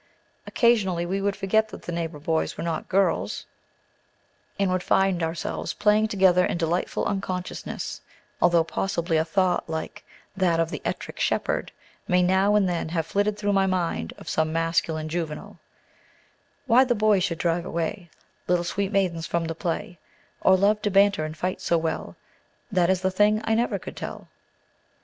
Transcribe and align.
Occasionally 0.47 1.05
we 1.05 1.21
would 1.21 1.35
forget 1.35 1.69
that 1.69 1.83
the 1.83 1.91
neighbor 1.91 2.17
boys 2.17 2.57
were 2.57 2.63
not 2.63 2.89
girls, 2.89 3.45
and 4.57 4.71
would 4.71 4.81
find 4.81 5.21
ourselves 5.21 5.73
all 5.73 5.77
playing 5.79 6.07
together 6.07 6.43
in 6.43 6.57
delightful 6.57 7.05
unconsciousness; 7.05 8.01
although 8.41 8.63
possibly 8.63 9.15
a 9.15 9.23
thought, 9.23 9.69
like 9.69 10.03
that 10.35 10.59
of 10.59 10.71
the 10.71 10.81
"Ettrick 10.83 11.19
Shepherd," 11.19 11.71
may 12.07 12.23
now 12.23 12.55
and 12.55 12.67
then 12.67 12.89
have 12.89 13.05
flitted 13.05 13.37
through 13.37 13.53
the 13.53 13.67
mind 13.67 14.11
of 14.17 14.27
some 14.27 14.51
masculine 14.51 15.07
juvenile: 15.07 15.59
"Why 16.65 16.83
the 16.83 16.95
boys 16.95 17.23
should 17.23 17.37
drive 17.37 17.63
away 17.67 18.09
Little 18.47 18.63
sweet 18.65 18.91
maidens 18.91 19.27
from 19.27 19.45
the 19.45 19.53
play, 19.53 19.99
Or 20.41 20.57
love 20.57 20.81
to 20.81 20.89
banter 20.89 21.25
and 21.25 21.37
fight 21.37 21.61
so 21.61 21.77
well, 21.77 22.15
That 22.71 22.89
Is 22.89 23.01
the 23.01 23.11
thing 23.11 23.39
I 23.43 23.53
never 23.53 23.77
could 23.77 23.95
tell." 23.95 24.29